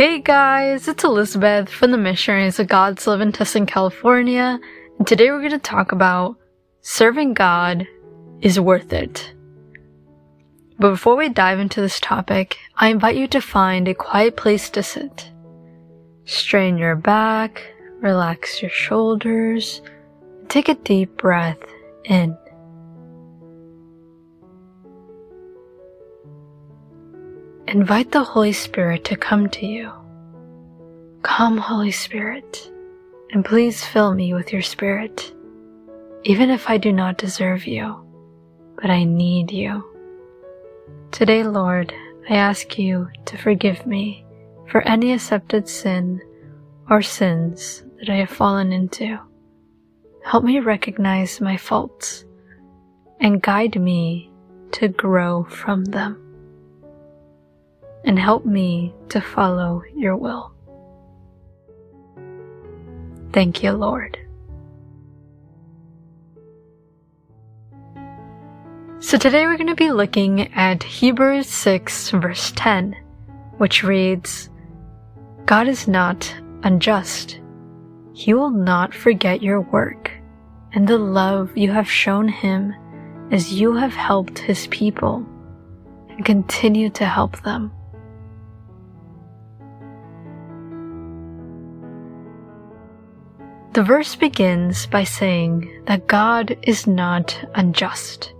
[0.00, 4.58] Hey guys, it's Elizabeth from the Missionaries of God's Love in Tustin, California,
[4.96, 6.38] and today we're going to talk about
[6.80, 7.86] serving God
[8.40, 9.34] is worth it.
[10.78, 14.70] But before we dive into this topic, I invite you to find a quiet place
[14.70, 15.30] to sit.
[16.24, 17.62] Strain your back,
[18.00, 19.82] relax your shoulders,
[20.48, 21.60] take a deep breath
[22.06, 22.34] in.
[27.70, 29.92] Invite the Holy Spirit to come to you.
[31.22, 32.70] Come, Holy Spirit,
[33.32, 35.34] and please fill me with your Spirit,
[36.24, 37.94] even if I do not deserve you,
[38.80, 39.84] but I need you.
[41.10, 41.92] Today, Lord,
[42.30, 44.24] I ask you to forgive me
[44.66, 46.22] for any accepted sin
[46.88, 49.18] or sins that I have fallen into.
[50.24, 52.24] Help me recognize my faults
[53.20, 54.30] and guide me
[54.72, 56.16] to grow from them
[58.06, 60.54] and help me to follow your will.
[63.32, 64.18] Thank you, Lord.
[68.98, 72.94] So today we're going to be looking at Hebrews 6 verse 10,
[73.56, 74.50] which reads,
[75.46, 77.40] God is not unjust.
[78.12, 80.10] He will not forget your work
[80.72, 82.74] and the love you have shown him
[83.32, 85.26] as you have helped his people
[86.08, 87.72] and continue to help them.
[93.72, 98.34] The verse begins by saying that God is not unjust.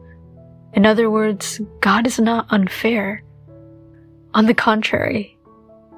[0.73, 3.23] In other words, God is not unfair.
[4.35, 5.39] On the contrary,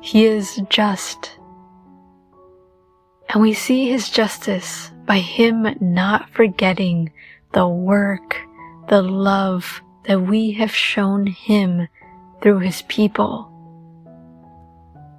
[0.03, 1.39] He is just.
[3.31, 7.11] And we see His justice by Him not forgetting
[7.53, 8.37] the work,
[8.89, 11.89] the love that we have shown Him
[12.43, 13.49] through His people.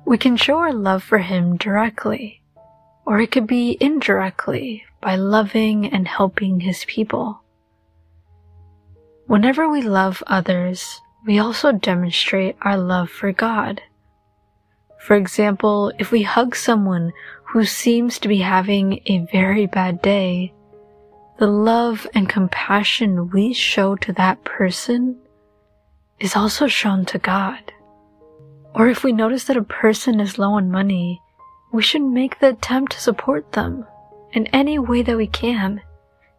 [0.05, 2.42] We can show our love for Him directly
[3.05, 7.41] or it could be indirectly by loving and helping his people.
[9.27, 13.81] Whenever we love others, we also demonstrate our love for God.
[14.99, 17.11] For example, if we hug someone
[17.45, 20.53] who seems to be having a very bad day,
[21.39, 25.17] the love and compassion we show to that person
[26.19, 27.73] is also shown to God.
[28.75, 31.21] Or if we notice that a person is low on money,
[31.73, 33.85] we should make the attempt to support them
[34.31, 35.81] in any way that we can.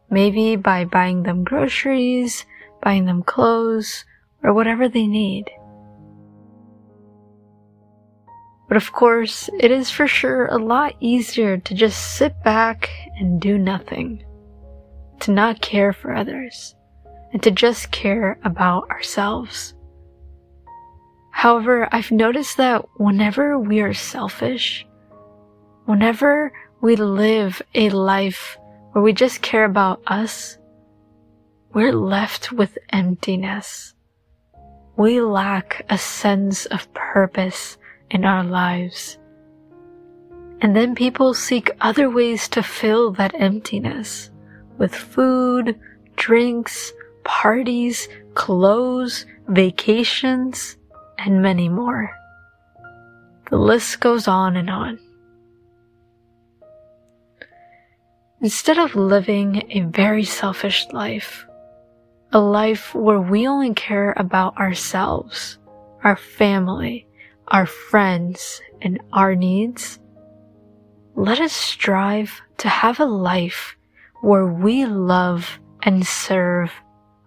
[0.09, 2.47] Maybe by buying them groceries,
[2.81, 4.05] buying them clothes,
[4.45, 5.51] or whatever they need.
[8.69, 13.41] But of course, it is for sure a lot easier to just sit back and
[13.41, 14.25] do nothing,
[15.21, 16.77] to not care for others,
[17.33, 19.75] and to just care about ourselves.
[21.33, 24.87] However, I've noticed that whenever we are selfish,
[25.87, 26.51] Whenever
[26.81, 28.57] we live a life
[28.93, 30.57] where we just care about us,
[31.75, 33.95] we're left with emptiness.
[34.97, 37.77] We lack a sense of purpose
[38.11, 39.19] in our lives.
[40.63, 44.31] And then people seek other ways to fill that emptiness
[44.79, 45.79] with food,
[46.17, 46.95] drinks,
[47.25, 50.79] parties, clothes, vacations,
[51.19, 52.11] and many more.
[53.51, 54.99] The list goes on and on.
[58.45, 61.47] Instead of living a very selfish life,
[62.31, 65.57] a life where we only care about ourselves,
[66.03, 67.07] our family,
[67.49, 69.99] our friends, and our needs,
[71.15, 73.79] let us strive to have a life
[74.21, 76.71] where we love and serve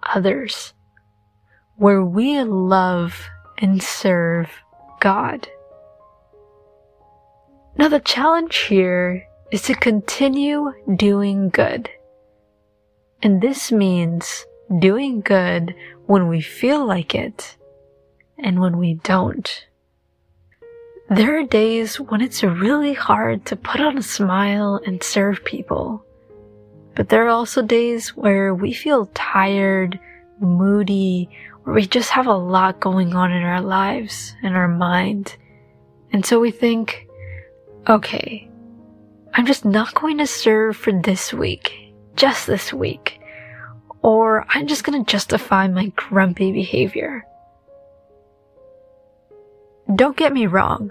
[0.03, 0.75] others,
[1.78, 3.19] where we love
[3.57, 4.51] and serve
[4.99, 5.47] God.
[7.75, 11.90] Now the challenge here is to continue doing good.
[13.22, 14.46] And this means
[14.80, 15.74] doing good
[16.06, 17.56] when we feel like it
[18.38, 19.66] and when we don't.
[21.09, 26.03] There are days when it's really hard to put on a smile and serve people.
[26.96, 29.99] But there are also days where we feel tired,
[30.41, 31.29] moody,
[31.66, 35.38] or we just have a lot going on in our lives and our mind.
[36.11, 37.08] And so we think,
[37.88, 38.47] okay,
[39.37, 43.19] I'm just not going to serve for this week, just this week,
[44.01, 47.23] or I'm just going to justify my grumpy behavior.
[49.93, 50.89] Don't get me wrong.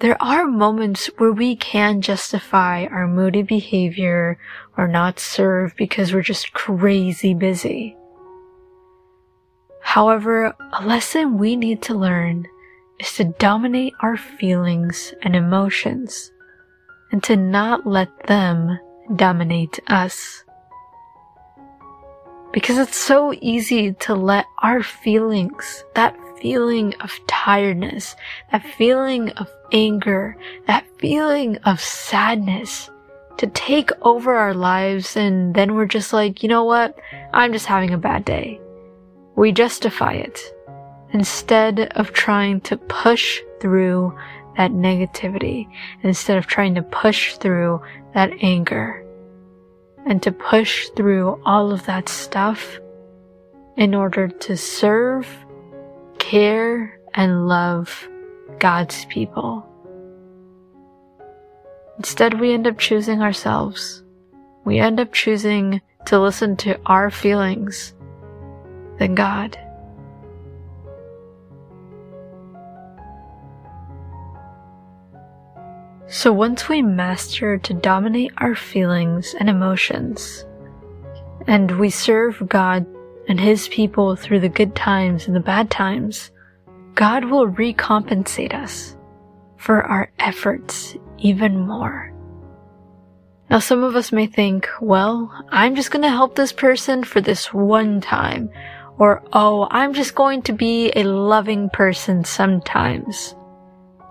[0.00, 4.38] There are moments where we can justify our moody behavior
[4.78, 7.94] or not serve because we're just crazy busy.
[9.82, 12.46] However, a lesson we need to learn
[12.98, 16.32] is to dominate our feelings and emotions
[17.12, 18.78] and to not let them
[19.14, 20.44] dominate us.
[22.52, 28.16] Because it's so easy to let our feelings, that feeling of tiredness,
[28.50, 30.36] that feeling of anger,
[30.66, 32.90] that feeling of sadness
[33.38, 36.98] to take over our lives and then we're just like, you know what?
[37.32, 38.60] I'm just having a bad day.
[39.36, 40.40] We justify it
[41.12, 44.16] instead of trying to push through
[44.56, 45.66] that negativity,
[46.02, 47.80] instead of trying to push through
[48.14, 49.04] that anger
[50.06, 52.78] and to push through all of that stuff
[53.76, 55.26] in order to serve,
[56.18, 58.08] care, and love
[58.58, 59.68] God's people.
[61.98, 64.02] Instead, we end up choosing ourselves.
[64.64, 67.94] We end up choosing to listen to our feelings
[68.98, 69.58] than God.
[76.12, 80.44] So once we master to dominate our feelings and emotions,
[81.46, 82.84] and we serve God
[83.28, 86.30] and His people through the good times and the bad times,
[86.94, 88.94] God will recompensate us
[89.56, 92.12] for our efforts even more.
[93.48, 97.54] Now some of us may think, well, I'm just gonna help this person for this
[97.54, 98.50] one time,
[98.98, 103.34] or oh, I'm just going to be a loving person sometimes,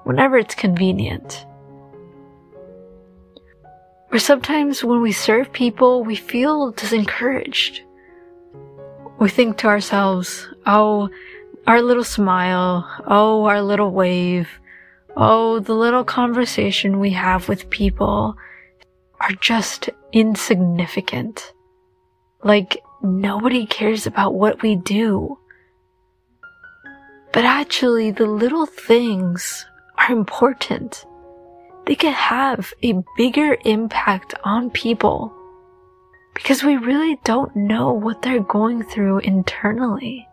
[0.04, 1.46] whenever it's convenient.
[4.12, 7.80] Or sometimes when we serve people, we feel disencouraged.
[9.20, 11.10] We think to ourselves, oh,
[11.66, 14.50] our little smile, oh, our little wave,
[15.16, 18.36] oh, the little conversation we have with people
[19.22, 21.54] are just insignificant.
[22.44, 25.38] Like nobody cares about what we do.
[27.32, 29.66] But actually, the little things
[29.98, 31.06] are important
[31.86, 35.34] they can have a bigger impact on people
[36.34, 40.28] because we really don't know what they're going through internally.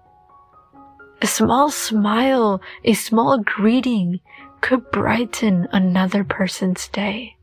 [1.21, 4.21] A small smile, a small greeting
[4.61, 7.37] could brighten another person's day.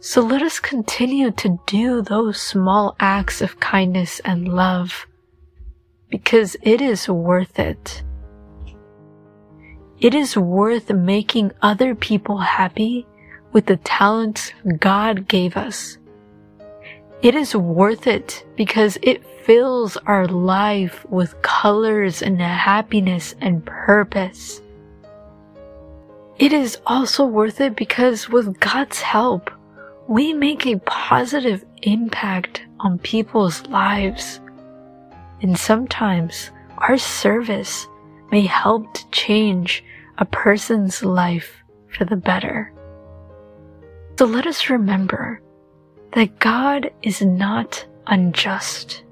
[0.00, 5.06] So let us continue to do those small acts of kindness and love
[6.10, 8.02] because it is worth it.
[10.02, 13.06] It is worth making other people happy
[13.52, 15.96] with the talents God gave us.
[17.22, 24.60] It is worth it because it fills our life with colors and happiness and purpose.
[26.36, 29.52] It is also worth it because with God's help,
[30.08, 34.40] we make a positive impact on people's lives.
[35.42, 37.86] And sometimes our service
[38.32, 39.84] may help to change
[40.22, 42.72] a person's life for the better.
[44.16, 45.42] So let us remember
[46.12, 49.02] that God is not unjust.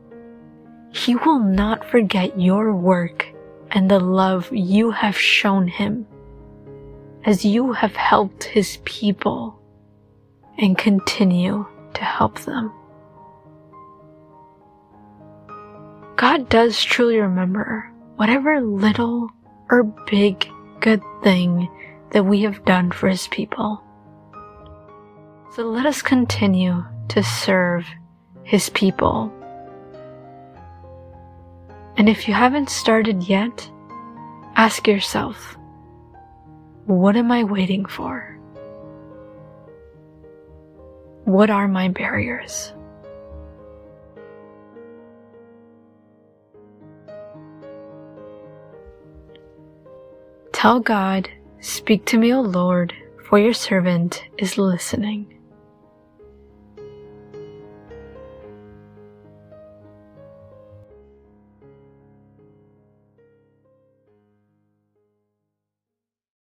[0.93, 3.27] He will not forget your work
[3.73, 6.07] and the love you have shown him
[7.25, 9.61] as you have helped his people
[10.59, 12.73] and continue to help them.
[16.15, 19.29] God does truly remember whatever little
[19.73, 20.49] or big
[20.81, 21.69] good thing
[22.11, 23.83] that we have done for his people.
[25.55, 27.87] So let us continue to serve
[28.45, 29.33] his people.
[31.97, 33.71] And if you haven't started yet,
[34.57, 35.57] ask yourself,
[36.87, 38.39] what am I waiting for?
[41.25, 42.73] What are my barriers?
[50.61, 51.31] Tell God,
[51.63, 52.93] Speak to me, O Lord,
[53.27, 55.40] for your servant is listening.